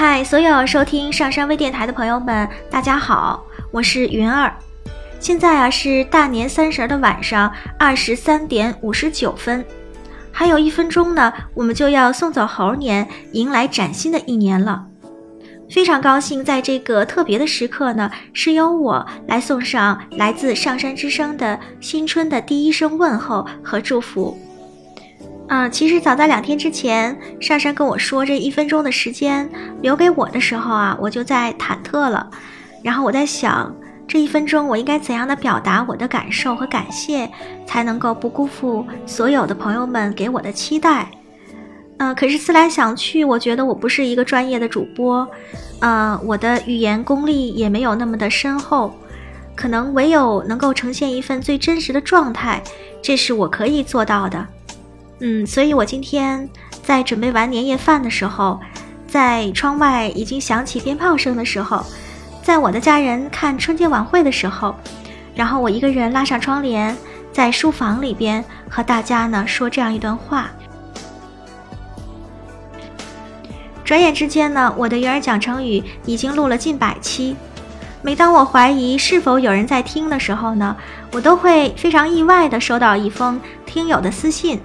[0.00, 4.50] 嗨，所有收听上山微电台的朋友们，大家好，我是云儿。
[5.18, 9.62] 现在啊是大年三十的晚上二十三点五十九分，
[10.32, 14.86] 还有一分钟呢，我们就要送走猴年，迎来崭新的一年了。
[15.68, 24.34] 非常高兴，在这个特别的时刻呢，是由我来送上来自上山之声的新春的第一声问候和祝福。
[25.50, 29.50] 啊，其实早在两天之前，上山跟我说这一分钟的时间
[29.82, 32.30] 留给我的时候啊，我就在忐忑了。
[32.84, 33.74] 然后我在想，
[34.06, 37.28] 这一分钟我应该怎样的表达我的感受和感谢，
[37.66, 41.10] 才能够不辜负所有的朋友们给我的期待？
[41.98, 45.28] 嗯，可是思来想去，我觉得我不是一个专业的主播，
[45.80, 48.94] 呃，我的语言功力也没有那么的深厚，
[49.56, 52.62] 可能唯有能够呈现一份最真实的状态，
[53.02, 54.46] 这是我可以做到的。
[55.20, 56.48] 嗯，所以我今天
[56.82, 58.58] 在准备完年夜饭的时候，
[59.06, 61.84] 在窗外已经响起鞭炮声的时候，
[62.42, 64.74] 在我的家人看春节晚会的时候，
[65.34, 66.96] 然后我一个人拉上窗帘，
[67.32, 70.50] 在书房里边和大家呢说这样一段话。
[73.84, 77.36] 转眼之间呢，我的鱼儿讲成语已经录了近百期。
[78.02, 80.74] 每当我怀疑是否有人在听的时候呢，
[81.12, 84.58] 我都会非常意外的收到一封听友的私信。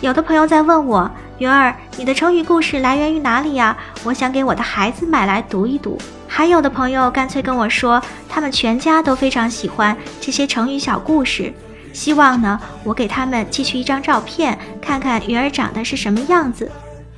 [0.00, 3.76] 有的朋友在问我，云儿，你的成语故事来源于哪里呀？
[4.02, 5.98] 我想给我的孩子买来读一读。
[6.26, 11.52] 还有的朋友干脆跟我说，他们全家都非常喜欢这些成语小故事，
[11.92, 16.70] 希望呢我给他们寄去一张照片，看看云儿长得是什么样子。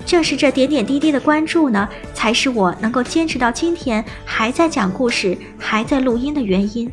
[0.04, 6.90] 正是这点点滴滴的关注呢，才是我能够坚持到今天还在讲故事、还在录音的原因。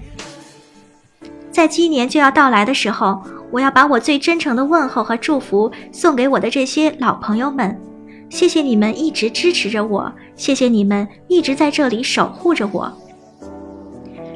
[1.52, 3.24] 在鸡年就要到来的时候。
[3.52, 7.80] 我要把我最真诚的问候和祝福送给我的这些老朋友们，
[8.30, 12.92] 谢谢你们一直支持着我，谢谢你们一直在这里守护着我。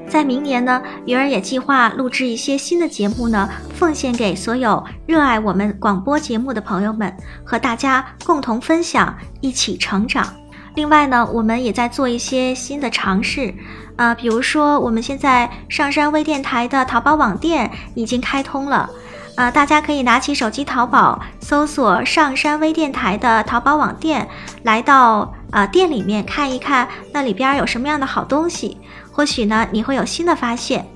[0.10, 7.12] 在明年呢，鱼儿也计划录制一些新的节目呢，奉献给所有热爱我们广播节目的朋友们，
[7.44, 10.43] 和大家共同分享，一起成长。
[10.76, 13.54] 另外呢，我们也在做一些新的尝试。
[13.96, 18.90] 啊，比如说，我们现在上山微电台的淘宝网店已经开通了，
[19.36, 24.28] 啊，大家可以拿起手机淘宝，搜索上山微电台的淘宝网店，
[24.64, 28.80] 来到啊店里面看一看，那里边有什么样的好东西，
[29.12, 30.88] 或许呢你会有新的发现。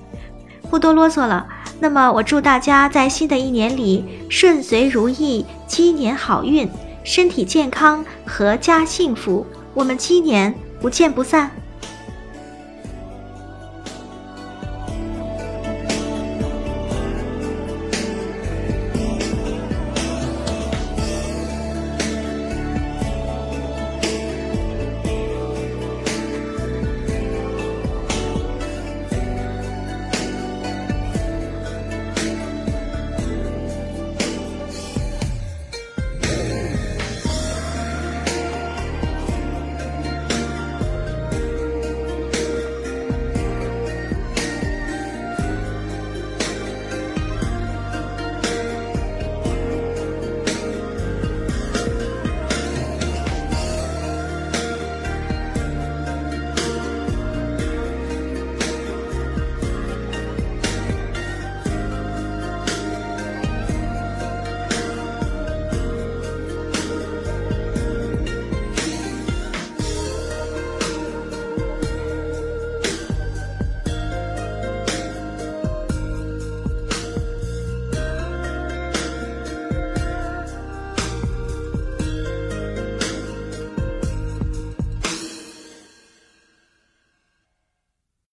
[0.68, 1.46] 不多啰嗦了，
[1.78, 6.68] 那么我祝大家在新的一年里顺遂如意，鸡年好运，
[7.04, 9.46] 身体健康，阖家幸福。
[9.78, 11.48] 我们七年不见不散。